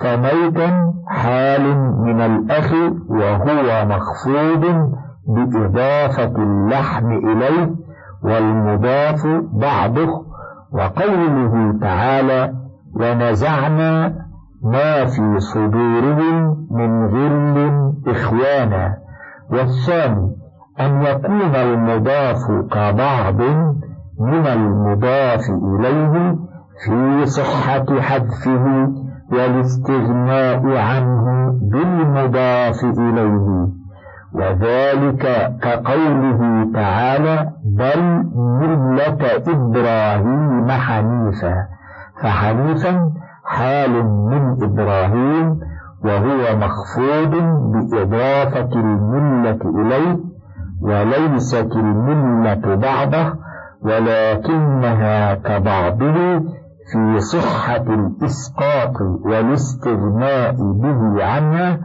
فميتا 0.00 0.92
حال 1.08 1.78
من 1.78 2.20
الأخ 2.20 2.72
وهو 3.08 3.86
مخفوض 3.86 4.92
بإضافة 5.28 6.42
اللحم 6.42 7.12
إليه 7.12 7.70
والمضاف 8.22 9.26
بعضه. 9.52 10.26
وقوله 10.72 11.78
تعالى 11.80 12.52
ونزعنا 12.94 14.14
ما 14.62 15.04
في 15.04 15.40
صدورهم 15.40 16.66
من 16.70 17.06
غل 17.06 17.92
إخوانا. 18.06 18.96
والثاني 19.50 20.35
أن 20.80 21.02
يكون 21.02 21.54
المضاف 21.54 22.38
كبعض 22.70 23.40
من 24.20 24.46
المضاف 24.46 25.40
إليه 25.50 26.36
في 26.84 27.26
صحة 27.26 28.00
حذفه 28.00 28.88
والاستغناء 29.32 30.76
عنه 30.76 31.50
بالمضاف 31.62 32.84
إليه 32.84 33.66
وذلك 34.34 35.52
كقوله 35.62 36.70
تعالى 36.74 37.50
بل 37.64 38.02
ملة 38.36 39.18
إبراهيم 39.48 40.70
حنيفا 40.70 41.54
فحنيفا 42.22 43.10
حال 43.44 44.04
من 44.06 44.56
إبراهيم 44.62 45.60
وهو 46.04 46.56
مخفوض 46.56 47.34
بإضافة 47.72 48.80
الملة 48.80 49.58
إليه 49.64 50.16
وليست 50.82 51.70
الملة 51.76 52.74
بعضه 52.74 53.34
ولكنها 53.82 55.34
كبعضه 55.34 56.38
في 56.92 57.20
صحة 57.20 57.76
الإسقاط 57.82 59.00
والاستغناء 59.24 60.52
به 60.52 61.24
عنها 61.24 61.78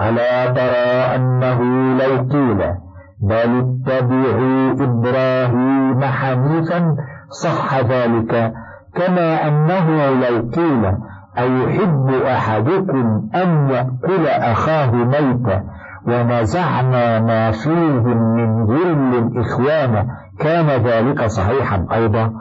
ألا 0.00 0.46
ترى 0.46 1.16
أنه 1.16 1.62
لو 1.96 2.22
قيل 2.22 2.74
بل 3.20 3.58
اتبعوا 3.88 4.72
إبراهيم 4.72 6.04
حنيفا 6.04 6.96
صح 7.42 7.78
ذلك 7.80 8.52
كما 8.94 9.48
أنه 9.48 10.10
لو 10.10 10.50
قيل 10.50 10.92
أيحب 11.38 12.10
أحدكم 12.26 13.28
أن 13.34 13.70
يأكل 13.70 14.26
أخاه 14.26 14.90
ميتا 14.90 15.64
ونزعنا 16.06 17.20
ما 17.20 17.50
فيهم 17.50 18.34
من 18.34 18.64
غل 18.64 19.30
إخوانا 19.40 20.06
كان 20.38 20.66
ذلك 20.66 21.26
صحيحا 21.26 21.86
أيضا. 21.92 22.32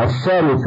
الثالث 0.00 0.66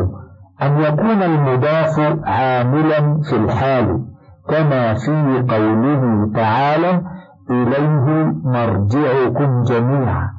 أن 0.62 0.80
يكون 0.80 1.24
المضاف 1.24 2.00
عاملا 2.24 3.22
في 3.30 3.36
الحال 3.36 4.06
كما 4.50 4.94
في 4.94 5.46
قوله 5.50 6.32
تعالى 6.36 7.02
إليه 7.50 8.34
مرجعكم 8.44 9.64
جميعا. 9.64 10.30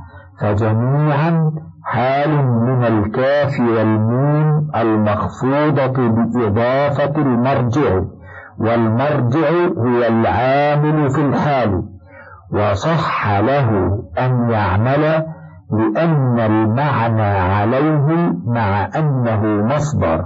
فجميعا 0.40 1.52
حال 1.84 2.46
من 2.46 2.84
الكاف 2.84 3.60
والميم 3.60 4.68
المخفوضة 4.76 6.08
بإضافة 6.08 7.22
المرجع 7.22 8.00
والمرجع 8.58 9.48
هو 9.78 10.02
العامل 10.08 11.10
في 11.10 11.20
الحال. 11.20 11.91
وصح 12.52 13.38
له 13.38 13.68
أن 14.18 14.50
يعمل 14.50 15.24
لأن 15.72 16.40
المعنى 16.40 17.22
عليه 17.22 18.32
مع 18.46 18.88
أنه 18.96 19.42
مصدر 19.74 20.24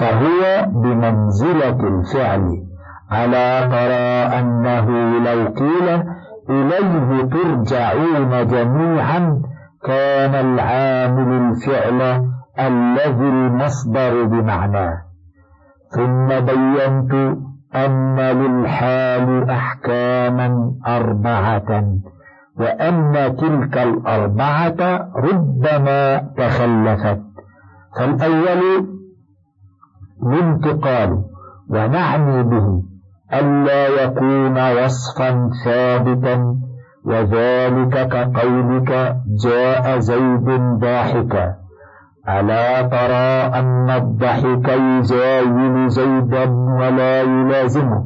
فهو 0.00 0.66
بمنزلة 0.66 1.88
الفعل 1.88 2.64
ألا 3.12 3.66
ترى 3.66 4.38
أنه 4.38 4.88
لو 5.18 5.48
قيل 5.48 6.02
إليه 6.50 7.22
ترجعون 7.22 8.46
جميعا 8.46 9.42
كان 9.84 10.34
العامل 10.34 11.32
الفعل 11.32 12.00
الذي 12.58 13.28
المصدر 13.28 14.24
بمعناه. 14.24 15.02
ثم 15.94 16.26
بينت 16.26 17.36
أن 17.76 18.20
للحال 18.20 19.50
أحكاما 19.50 20.74
أربعة 20.86 21.84
وأن 22.58 23.36
تلك 23.36 23.78
الأربعة 23.78 25.10
ربما 25.16 26.18
تخلفت. 26.36 27.20
فالأول 27.96 28.86
الانتقال 30.22 31.24
ونعني 31.70 32.42
به 32.42 32.82
ألا 33.32 34.04
يكون 34.04 34.84
وصفا 34.84 35.50
ثابتا. 35.64 36.56
وذلك 37.04 38.08
كقولك 38.08 39.16
جاء 39.44 39.98
زيد 39.98 40.78
ضاحكا. 40.78 41.63
ألا 42.28 42.82
ترى 42.82 43.58
أن 43.60 43.90
الضحك 43.90 44.68
يزاول 44.68 45.90
زيدا 45.90 46.50
ولا 46.50 47.22
يلازمه 47.22 48.04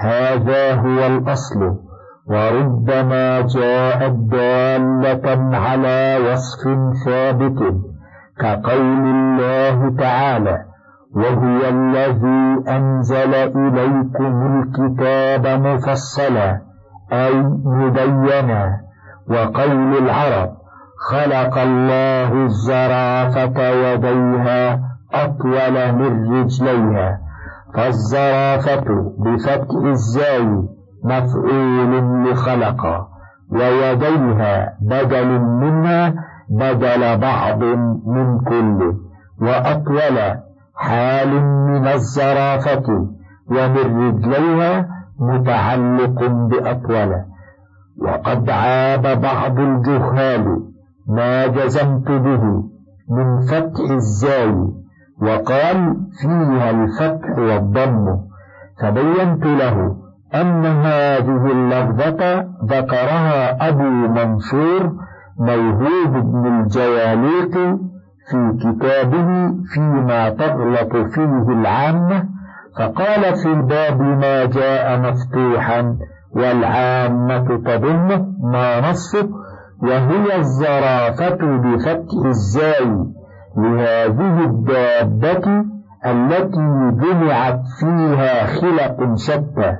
هذا 0.00 0.74
هو 0.74 1.06
الأصل. 1.06 1.88
وربما 2.28 3.40
جاءت 3.40 4.12
دالة 4.12 5.56
على 5.56 6.18
وصف 6.32 6.62
ثابت 7.04 7.58
كقول 8.40 9.04
الله 9.14 9.96
تعالى 9.98 10.58
وهو 11.16 11.60
الذي 11.68 12.68
أنزل 12.68 13.34
إليكم 13.34 14.62
الكتاب 14.62 15.46
مفصلا 15.46 16.60
أي 17.12 17.34
مبينا 17.64 18.80
وقول 19.30 19.96
العرب 19.98 20.50
خلق 20.98 21.58
الله 21.58 22.44
الزرافة 22.44 23.68
يديها 23.68 24.80
أطول 25.14 25.92
من 25.92 26.34
رجليها. 26.34 27.18
فالزرافة 27.74 29.12
بفتح 29.18 29.76
الزاي 29.84 30.48
مفعول 31.04 32.24
لخلق 32.30 33.08
ويديها 33.50 34.72
بدل 34.80 35.40
منها 35.40 36.14
بدل 36.50 37.18
بعض 37.18 37.62
من 38.06 38.40
كل 38.40 38.94
وأطول 39.42 40.18
حال 40.76 41.42
من 41.44 41.86
الزرافة 41.86 42.88
ومن 43.50 44.08
رجليها 44.08 44.88
متعلق 45.20 46.26
بأطول. 46.26 47.14
وقد 48.02 48.50
عاب 48.50 49.20
بعض 49.20 49.58
الجهال 49.60 50.67
ما 51.08 51.46
جزمت 51.46 52.10
به 52.10 52.42
من 53.10 53.40
فتح 53.40 53.90
الزاي 53.90 54.54
وقال 55.22 55.96
فيها 56.22 56.70
الفتح 56.70 57.38
والضم. 57.38 58.18
فبينت 58.82 59.44
له 59.46 59.96
أن 60.34 60.66
هذه 60.66 61.46
اللفظة 61.52 62.44
ذكرها 62.64 63.68
أبو 63.68 63.90
منصور 64.08 64.92
موهوب 65.38 66.12
بن 66.12 66.46
الجواليق 66.60 67.54
في 68.30 68.58
كتابه 68.62 69.28
فيما 69.74 70.28
تغلط 70.28 70.96
فيه 71.14 71.48
العامة 71.48 72.24
فقال 72.78 73.36
في 73.42 73.48
الباب 73.52 74.00
ما 74.00 74.44
جاء 74.44 75.00
مفتوحا 75.00 75.96
والعامة 76.36 77.56
تضمه 77.56 78.26
ما 78.52 78.90
نصه 78.90 79.28
وهي 79.82 80.36
الزرافة 80.36 81.38
بفتح 81.56 82.26
الزاي 82.26 83.06
لهذه 83.56 84.44
الدابة 84.44 85.64
التي 86.06 86.90
جمعت 87.02 87.60
فيها 87.80 88.46
خلق 88.46 89.14
شتى 89.16 89.76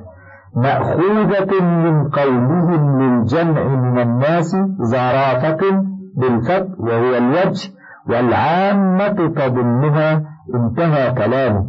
مأخوذة 0.55 1.61
من 1.63 2.09
قولهم 2.09 3.01
للجمع 3.01 3.63
من 3.63 3.99
الناس 3.99 4.57
زرافة 4.79 5.83
بالفتح 6.17 6.79
وهو 6.79 7.17
الوجه 7.17 7.69
والعامة 8.09 9.07
تضمها 9.07 10.21
انتهى 10.55 11.11
كلامه. 11.11 11.65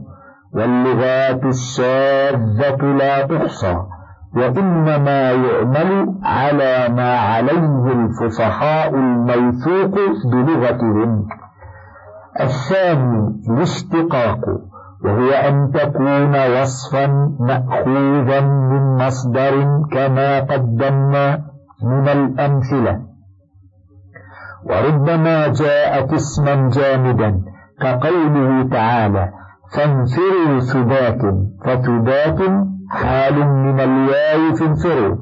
واللغات 0.55 1.45
الشاذة 1.45 2.83
لا 2.83 3.27
تحصى. 3.27 3.77
وإنما 4.37 5.33
يعمل 5.33 6.15
على 6.23 6.89
ما 6.95 7.19
عليه 7.19 7.93
الفصحاء 7.93 8.95
الموثوق 8.95 9.95
بلغتهم. 10.33 11.27
الثاني 12.41 13.43
الاشتقاق 13.51 14.41
وهو 15.05 15.31
أن 15.31 15.71
تكون 15.73 16.61
وصفا 16.61 17.07
مأخوذا 17.41 18.41
من 18.41 19.07
مصدر 19.07 19.55
كما 19.93 20.41
قدمنا 20.41 21.39
من 21.83 22.09
الأمثلة. 22.09 23.01
وربما 24.65 25.49
جاءت 25.49 26.13
اسما 26.13 26.69
جامدا 26.69 27.41
كقوله 27.81 28.69
تعالى 28.69 29.29
فانفروا 29.77 30.61
ثبات 30.61 31.23
فثبات 31.65 32.41
حال 32.91 33.35
من 33.35 33.81
الواو 33.81 34.67
انفروا 34.67 35.17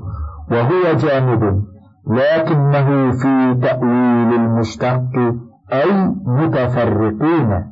وهو 0.51 0.93
جامد 0.97 1.65
لكنه 2.07 3.11
في 3.11 3.55
تأويل 3.63 4.35
المشتق 4.35 5.35
أي 5.73 6.15
متفرقين 6.27 7.65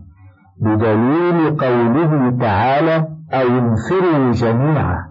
بدليل 0.61 1.57
قوله 1.57 2.37
تعالى 2.41 3.09
أو 3.33 3.47
انفروا 3.59 4.33
جميعا. 4.33 5.07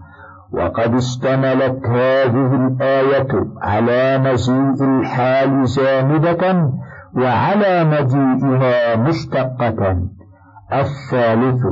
وقد 0.52 0.94
اشتملت 0.94 1.86
هذه 1.86 2.54
الآية 2.54 3.46
على 3.62 4.18
مجيء 4.18 4.84
الحال 4.84 5.64
جامدة 5.64 6.70
وعلى 7.16 7.84
مجيئها 7.84 8.96
مشتقة. 8.96 9.98
الثالث 10.72 11.62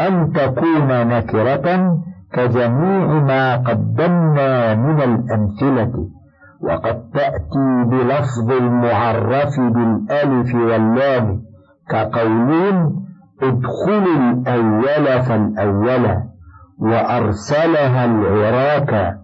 أن 0.00 0.32
تكون 0.32 1.08
نكرة 1.08 1.96
كجميع 2.34 3.06
ما 3.06 3.56
قدمنا 3.56 4.74
من 4.74 5.00
الأمثلة 5.00 5.92
وقد 6.62 7.10
تأتي 7.14 7.84
بلفظ 7.86 8.50
المعرف 8.50 9.60
بالألف 9.60 10.54
واللام 10.54 11.42
كقولين 11.90 13.02
ادخلوا 13.42 14.16
الأول 14.46 15.22
فالأول 15.22 16.22
وأرسلها 16.78 18.04
العراك 18.04 19.16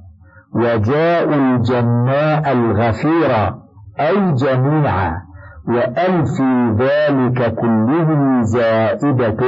وجاءوا 0.55 1.35
الجماء 1.35 2.53
الغفيرة 2.53 3.59
أي 4.01 4.33
جميعا 4.33 5.23
وأل 5.69 6.27
في 6.27 6.77
ذلك 6.79 7.55
كله 7.55 8.43
زائدة. 8.43 9.43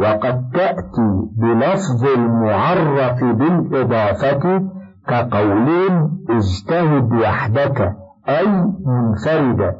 وقد 0.00 0.50
تأتي 0.54 1.10
بلفظ 1.38 2.04
المعرف 2.16 3.24
بالإضافة 3.24 4.62
كقولين 5.08 6.10
اجتهد 6.30 7.12
وحدك 7.12 7.92
أي 8.28 8.46
منفردا 8.86 9.74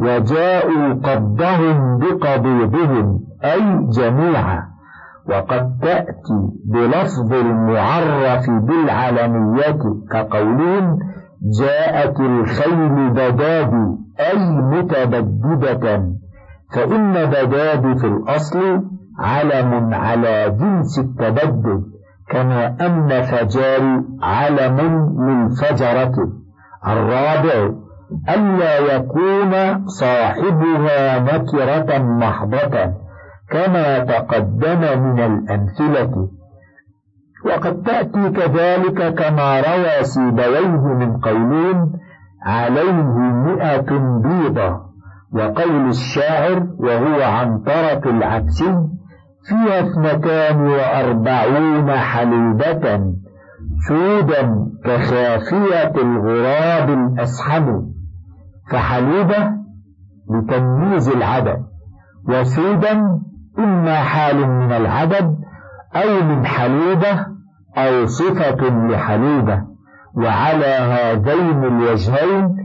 وجاءوا 0.00 0.92
قبضهم 0.94 1.98
بقبيضهم 1.98 3.20
أي 3.44 3.86
جميعا. 3.96 4.62
وقد 5.30 5.78
تأتي 5.82 6.40
بلفظ 6.64 7.32
المعرف 7.32 8.50
بالعلمية 8.50 9.78
كقولين 10.12 10.98
جاءت 11.60 12.20
الخيل 12.20 13.10
بداد 13.10 13.72
أي 14.20 14.50
متبددة. 14.50 16.02
فإن 16.74 17.12
بداد 17.12 17.98
في 17.98 18.06
الأصل 18.06 18.82
علم 19.18 19.94
على 19.94 20.50
جنس 20.50 20.98
التبدد 20.98 21.82
كما 22.28 22.66
أن 22.80 23.22
فجار 23.22 24.02
علم 24.22 24.78
للفجرة 25.28 26.14
الرابع 26.86 27.70
ألا 28.28 28.78
يكون 28.78 29.84
صاحبها 29.86 31.18
نكرة 31.20 31.98
محضة 31.98 32.92
كما 33.50 33.98
تقدم 33.98 34.80
من 35.02 35.20
الأمثلة. 35.20 36.28
وقد 37.46 37.82
تأتي 37.82 38.30
كذلك 38.30 39.14
كما 39.14 39.60
روى 39.60 40.02
سيبويه 40.02 40.94
من 40.94 41.16
قولين 41.16 41.92
عليه 42.42 42.92
مئة 43.46 44.18
بيضة. 44.22 44.80
وقول 45.32 45.88
الشاعر 45.88 46.66
وهو 46.78 47.22
عنطرة 47.22 48.10
العبسي 48.10 48.93
فيها 49.48 49.80
اثنتان 49.80 50.60
وأربعون 50.60 51.90
حليبة 51.90 53.14
سودا 53.88 54.70
كخافية 54.84 55.92
الغراب 56.02 56.90
الأسحم. 56.90 57.80
فحليبة 58.70 59.50
لتمييز 60.30 61.08
العدد 61.08 61.64
وسودا 62.28 63.20
إما 63.58 63.94
حال 63.94 64.48
من 64.48 64.72
العدد 64.72 65.36
أو 65.96 66.24
من 66.24 66.46
حليبة 66.46 67.26
أو 67.76 68.06
صفة 68.06 68.86
لحليبة 68.88 69.62
وعلى 70.16 70.66
هذين 70.66 71.64
الوجهين 71.64 72.56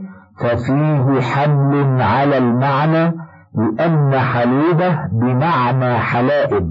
ففيه 0.41 1.21
حمل 1.21 2.01
على 2.01 2.37
المعنى 2.37 3.13
لأن 3.55 4.19
حليبة 4.19 5.07
بمعنى 5.11 5.97
حلائب. 5.99 6.69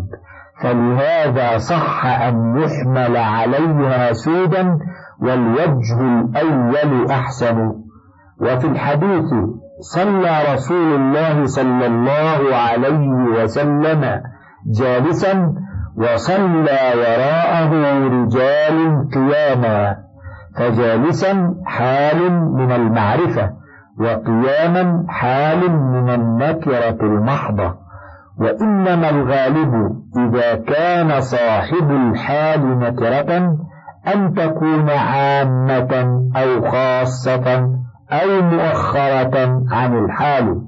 فلهذا 0.63 1.59
صح 1.59 2.07
أن 2.07 2.59
يحمل 2.59 3.17
عليها 3.17 4.13
سودا 4.13 4.79
والوجه 5.21 6.01
الأول 6.01 7.11
أحسن. 7.11 7.73
وفي 8.41 8.67
الحديث 8.67 9.31
صلى 9.81 10.55
رسول 10.55 10.95
الله 10.95 11.45
صلى 11.45 11.87
الله 11.87 12.57
عليه 12.57 13.09
وسلم 13.09 14.21
جالسا 14.67 15.55
وصلى 15.97 16.81
وراءه 16.95 17.73
رجال 18.09 19.09
قياما 19.15 19.97
فجالسا 20.57 21.55
حال 21.67 22.33
من 22.33 22.73
المعرفة. 22.73 23.58
وقياما 24.01 25.05
حال 25.09 25.71
من 25.71 26.11
النكرة 26.11 26.99
المحضة. 27.03 27.75
وإنما 28.41 29.11
الغالب 29.11 29.75
إذا 30.17 30.55
كان 30.55 31.21
صاحب 31.21 31.91
الحال 31.91 32.79
نكرة 32.79 33.57
أن 34.15 34.35
تكون 34.35 34.91
عامة 34.91 36.21
أو 36.37 36.71
خاصة 36.71 37.57
أو 38.13 38.43
مؤخرة 38.43 39.63
عن 39.71 40.05
الحال. 40.05 40.61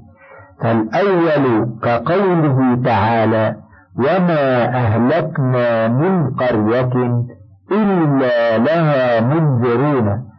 فالأول 0.63 1.67
كقوله 1.83 2.83
تعالى 2.85 3.57
وما 3.99 4.65
أهلكنا 4.77 5.89
من 5.89 6.31
قرية 6.31 7.25
إلا 7.73 8.59
لها 8.59 9.21
منذرون 9.21 10.30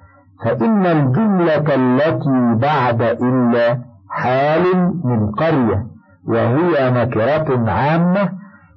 فإن 0.46 0.86
الجملة 0.86 1.76
التي 1.76 2.56
بعد 2.62 3.02
إلا 3.02 3.82
حال 4.10 4.64
من 5.06 5.32
قرية 5.32 5.88
وهي 6.28 6.92
نكرة 6.92 7.72
عامة 7.72 8.30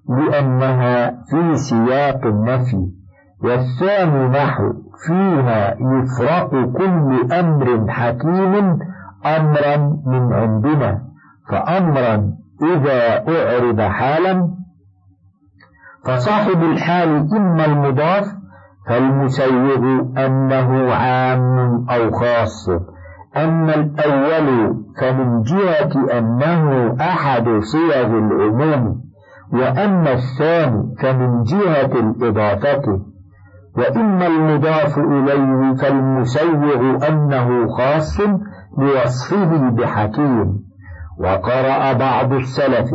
لأنها 0.09 1.11
في 1.31 1.57
سياق 1.57 2.27
النفي 2.27 2.87
والثاني 3.45 4.29
نحو 4.29 4.73
فيها 5.07 5.77
يفرق 5.81 6.51
كل 6.51 7.33
أمر 7.33 7.91
حكيم 7.91 8.79
أمرا 9.27 9.77
من 10.07 10.33
عندنا 10.33 11.03
فأمرا 11.49 12.33
إذا 12.63 13.25
أعرض 13.29 13.81
حالا. 13.81 14.55
فصاحب 16.05 16.63
الحال 16.63 17.09
إما 17.37 17.65
المضاف 17.65 18.25
فالمسيغ 18.89 20.01
أنه 20.19 20.95
عام 20.95 21.87
أو 21.91 22.11
خاص. 22.11 22.69
أما 23.37 23.75
الأول 23.75 24.75
فمن 25.01 25.43
جهة 25.43 26.19
أنه 26.19 26.97
أحد 27.01 27.49
صيغ 27.61 28.07
العموم 28.07 29.01
وأما 29.53 30.13
الثاني 30.13 30.95
فمن 31.03 31.43
جهة 31.43 31.93
الإضافة. 32.01 33.01
وإما 33.77 34.27
المضاف 34.27 34.99
إليه 34.99 35.75
فالمسوغ 35.75 37.09
أنه 37.09 37.69
خاص 37.69 38.21
لوصفه 38.79 39.71
بحكيم. 39.71 40.65
وقرأ 41.19 41.93
بعض 41.93 42.33
السلف 42.33 42.91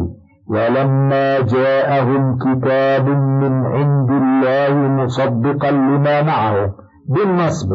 ولما 0.49 1.39
جاءهم 1.39 2.37
كتاب 2.37 3.05
من 3.09 3.65
عند 3.65 4.09
الله 4.09 4.87
مصدقا 5.03 5.71
لما 5.71 6.21
معهم 6.21 6.71
بالنصب 7.09 7.69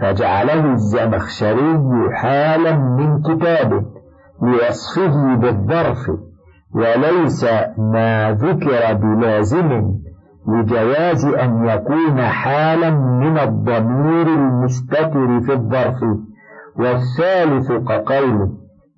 فجعله 0.00 0.72
الزمخشري 0.72 1.78
حالا 2.12 2.76
من 2.76 3.22
كتاب 3.22 3.84
لوصفه 4.42 5.34
بالظرف 5.34 6.10
وليس 6.74 7.44
ما 7.78 8.32
ذكر 8.32 8.94
بلازم 8.94 9.94
لجواز 10.48 11.24
أن 11.24 11.64
يكون 11.66 12.22
حالا 12.22 12.90
من 12.90 13.38
الضمير 13.38 14.26
المستتر 14.26 15.40
في 15.40 15.52
الظرف 15.52 16.00
والثالث 16.76 17.72
كقوله 17.72 18.48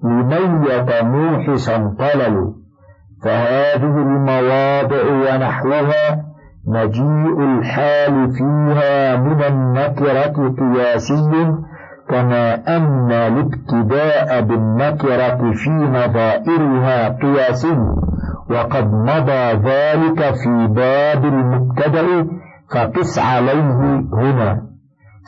لميت 0.04 1.04
موحشا 1.04 1.94
طلل 1.98 2.52
فهذه 3.22 3.96
المواضع 4.06 5.02
ونحوها 5.12 6.24
مجيء 6.66 7.40
الحال 7.40 8.30
فيها 8.32 9.16
من 9.16 9.42
النكرة 9.42 10.54
قياسي 10.58 11.54
كما 12.08 12.76
أن 12.76 13.12
الابتداء 13.12 14.40
بالنكرة 14.40 15.52
في 15.52 15.70
نظائرها 15.70 17.08
قياسي 17.08 17.76
وقد 18.50 18.92
مضى 18.92 19.52
ذلك 19.52 20.34
في 20.34 20.66
باب 20.66 21.24
المبتدأ 21.24 22.26
فقس 22.74 23.18
عليه 23.18 24.04
هنا. 24.12 24.62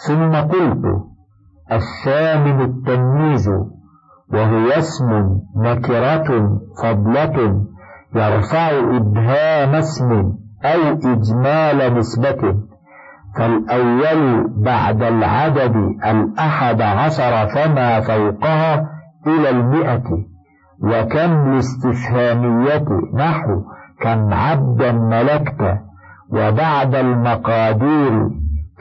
ثم 0.07 0.35
قلت 0.35 0.85
الثامن 1.73 2.61
التمييز 2.61 3.49
وهو 4.33 4.69
اسم 4.69 5.39
نكرة 5.57 6.59
فضلة 6.83 7.65
يرفع 8.15 8.71
إبهام 8.97 9.75
اسم 9.75 10.11
أو 10.65 10.93
إجمال 11.13 11.95
نسبة 11.95 12.55
فالأول 13.39 14.49
بعد 14.57 15.03
العدد 15.03 15.77
الأحد 16.07 16.81
عشر 16.83 17.47
فما 17.49 18.01
فوقها 18.01 18.91
إلى 19.27 19.51
المئة 19.51 20.03
وكم 20.83 21.53
الاستفهامية 21.53 22.85
نحو 23.15 23.63
كم 24.01 24.35
عبدا 24.35 24.93
ملكت 24.93 25.79
وبعد 26.31 26.95
المقادير 26.95 28.29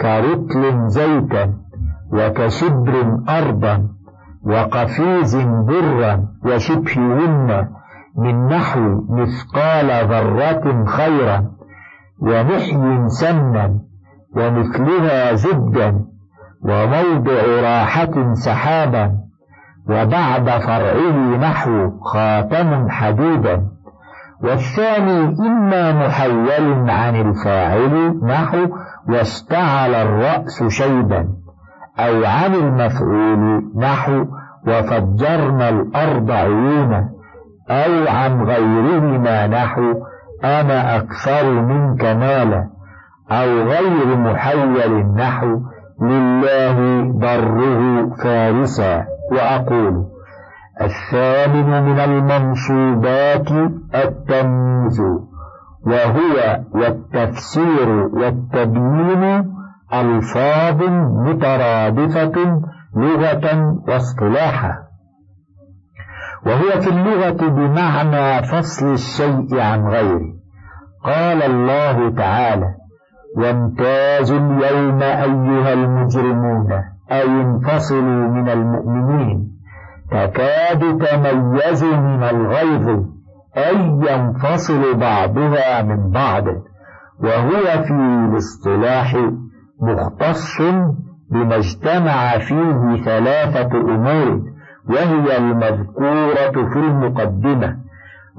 كرتل 0.02 0.88
زيتا 0.88 1.54
وكشبر 2.14 3.20
أرضا 3.30 3.88
وقفيز 4.44 5.36
برا 5.68 6.28
وشبههن 6.46 7.68
من 8.18 8.48
نحو 8.48 9.06
مثقال 9.10 10.08
ذرة 10.10 10.86
خيرا 10.86 11.46
ومحي 12.22 13.08
سنا 13.08 13.80
ومثلها 14.36 15.34
زبدا 15.34 16.06
وموضع 16.64 17.42
راحة 17.64 18.34
سحابا 18.34 19.12
وبعد 19.90 20.50
فرعه 20.50 21.38
نحو 21.38 22.00
خاتم 22.00 22.90
حديدا 22.90 23.68
والثاني 24.44 25.36
إما 25.40 26.08
محول 26.08 26.90
عن 26.90 27.16
الفاعل 27.16 28.20
نحو 28.24 28.58
واشتعل 29.10 29.96
الرأس 29.96 30.64
شيبا 30.64 31.28
أو 32.00 32.26
عن 32.26 32.54
المفعول 32.54 33.64
نحو 33.78 34.26
وفجرنا 34.68 35.70
الأرض 35.70 36.32
عيونا 36.32 37.17
أو 37.70 38.08
عن 38.08 38.44
غيرهما 38.44 39.48
نحو 39.48 39.94
أنا 40.44 40.96
أكثر 40.96 41.62
منك 41.62 42.06
مالا 42.06 42.70
أو 43.32 43.48
غير 43.48 44.18
محول 44.18 45.06
نحو 45.16 45.62
لله 46.02 47.02
ضره 47.12 48.10
فارسا. 48.24 49.06
وأقول 49.32 50.06
الثامن 50.82 51.84
من 51.84 52.00
المنصوبات 52.00 53.52
التمييز 53.96 55.00
وهو 55.88 56.60
والتفسير 56.74 57.90
والتبيين 57.90 59.54
ألفاظ 59.94 60.84
مترادفة 61.28 62.62
لغة 62.96 63.76
واصطلاحا. 63.88 64.87
وهو 66.46 66.82
في 66.82 66.90
اللغة 66.90 67.50
بمعنى 67.50 68.44
فصل 68.44 68.94
الشيء 68.94 69.60
عن 69.60 69.88
غيره. 69.88 70.34
قال 71.04 71.44
الله 71.44 72.16
تعالى 72.16 72.76
وامتازوا 73.38 74.38
اليوم 74.38 75.02
أيها 75.02 75.74
المجرمون 75.74 76.72
أي 77.12 77.42
انفصلوا 77.42 78.28
من 78.28 78.50
المؤمنين. 78.50 79.58
تكاد 80.12 80.80
تميز 80.80 81.84
من 81.84 82.24
الغيظ 82.24 83.06
أي 83.58 83.80
ينفصل 84.10 84.98
بعضها 84.98 85.82
من 85.82 86.12
بعض 86.12 86.44
وهو 87.24 87.84
في 87.84 87.94
الاصطلاح 87.94 89.16
مختص 89.82 90.62
بما 91.32 91.56
اجتمع 91.56 92.38
فيه 92.38 93.04
ثلاثة 93.06 93.78
أمور 93.78 94.42
وهي 94.90 95.38
المذكورة 95.38 96.70
في 96.74 96.80
المقدمة. 96.80 97.78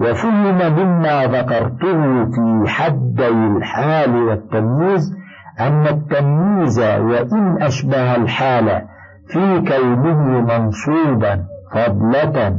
وفهم 0.00 0.58
مما 0.58 1.26
ذكرته 1.26 2.24
في 2.24 2.64
حدي 2.66 3.28
الحال 3.28 4.16
والتمييز 4.16 5.14
أن 5.60 5.86
التمييز 5.86 6.80
وإن 6.80 7.62
أشبه 7.62 8.14
الحال 8.16 8.82
في 9.28 9.60
كونه 9.60 10.40
منصوبا 10.40 11.44
فضلة 11.74 12.56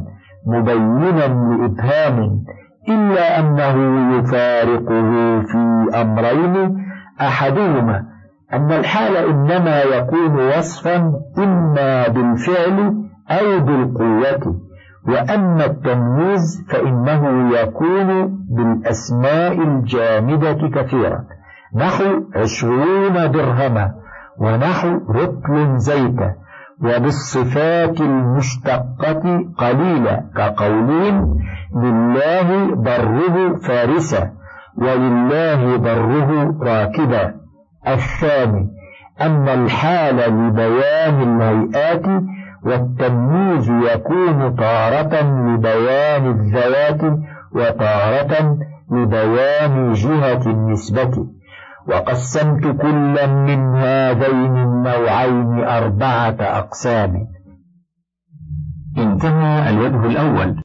مبينا 0.47 1.27
لإبهام 1.27 2.43
إلا 2.89 3.39
أنه 3.39 3.75
يفارقه 4.17 5.41
في 5.41 5.89
أمرين. 6.01 6.79
أحدهما 7.21 8.03
أن 8.53 8.71
الحال 8.71 9.17
إنما 9.17 9.81
يكون 9.81 10.47
وصفا 10.47 11.13
إما 11.37 12.07
بالفعل 12.07 12.93
أو 13.31 13.59
بالقوة 13.59 14.55
وأما 15.07 15.65
التمييز 15.65 16.65
فإنه 16.69 17.53
يكون 17.59 18.39
بالأسماء 18.49 19.53
الجامدة 19.63 20.67
كثيرا. 20.75 21.23
نحو 21.75 22.03
عشرون 22.35 23.31
درهما 23.31 23.93
ونحو 24.39 24.89
رطل 25.09 25.77
زيتا 25.77 26.35
وبالصفات 26.83 28.01
المشتقة 28.01 29.23
قليلة 29.57 30.23
كقولين 30.35 31.35
لله 31.75 32.75
بره 32.75 33.55
فارسا 33.67 34.31
ولله 34.77 35.77
بره 35.77 36.57
راكبا. 36.61 37.33
الثاني 37.87 38.69
أن 39.21 39.47
الحال 39.49 40.15
لبيان 40.15 41.41
الهيئات 41.41 42.05
والتمييز 42.63 43.69
يكون 43.69 44.55
تارة 44.55 45.13
لبيان 45.47 46.25
الذوات 46.31 47.19
وتارة 47.51 48.57
لبيان 48.91 49.93
جهة 49.93 50.51
النسبة. 50.51 51.27
وقسمت 51.87 52.81
كلا 52.81 53.27
من 53.27 53.75
هذين 53.75 54.57
النوعين 54.57 55.63
أربعة 55.63 56.37
أقسام. 56.39 57.27
انتهى 58.97 59.69
الوجه 59.69 60.05
الأول. 60.05 60.55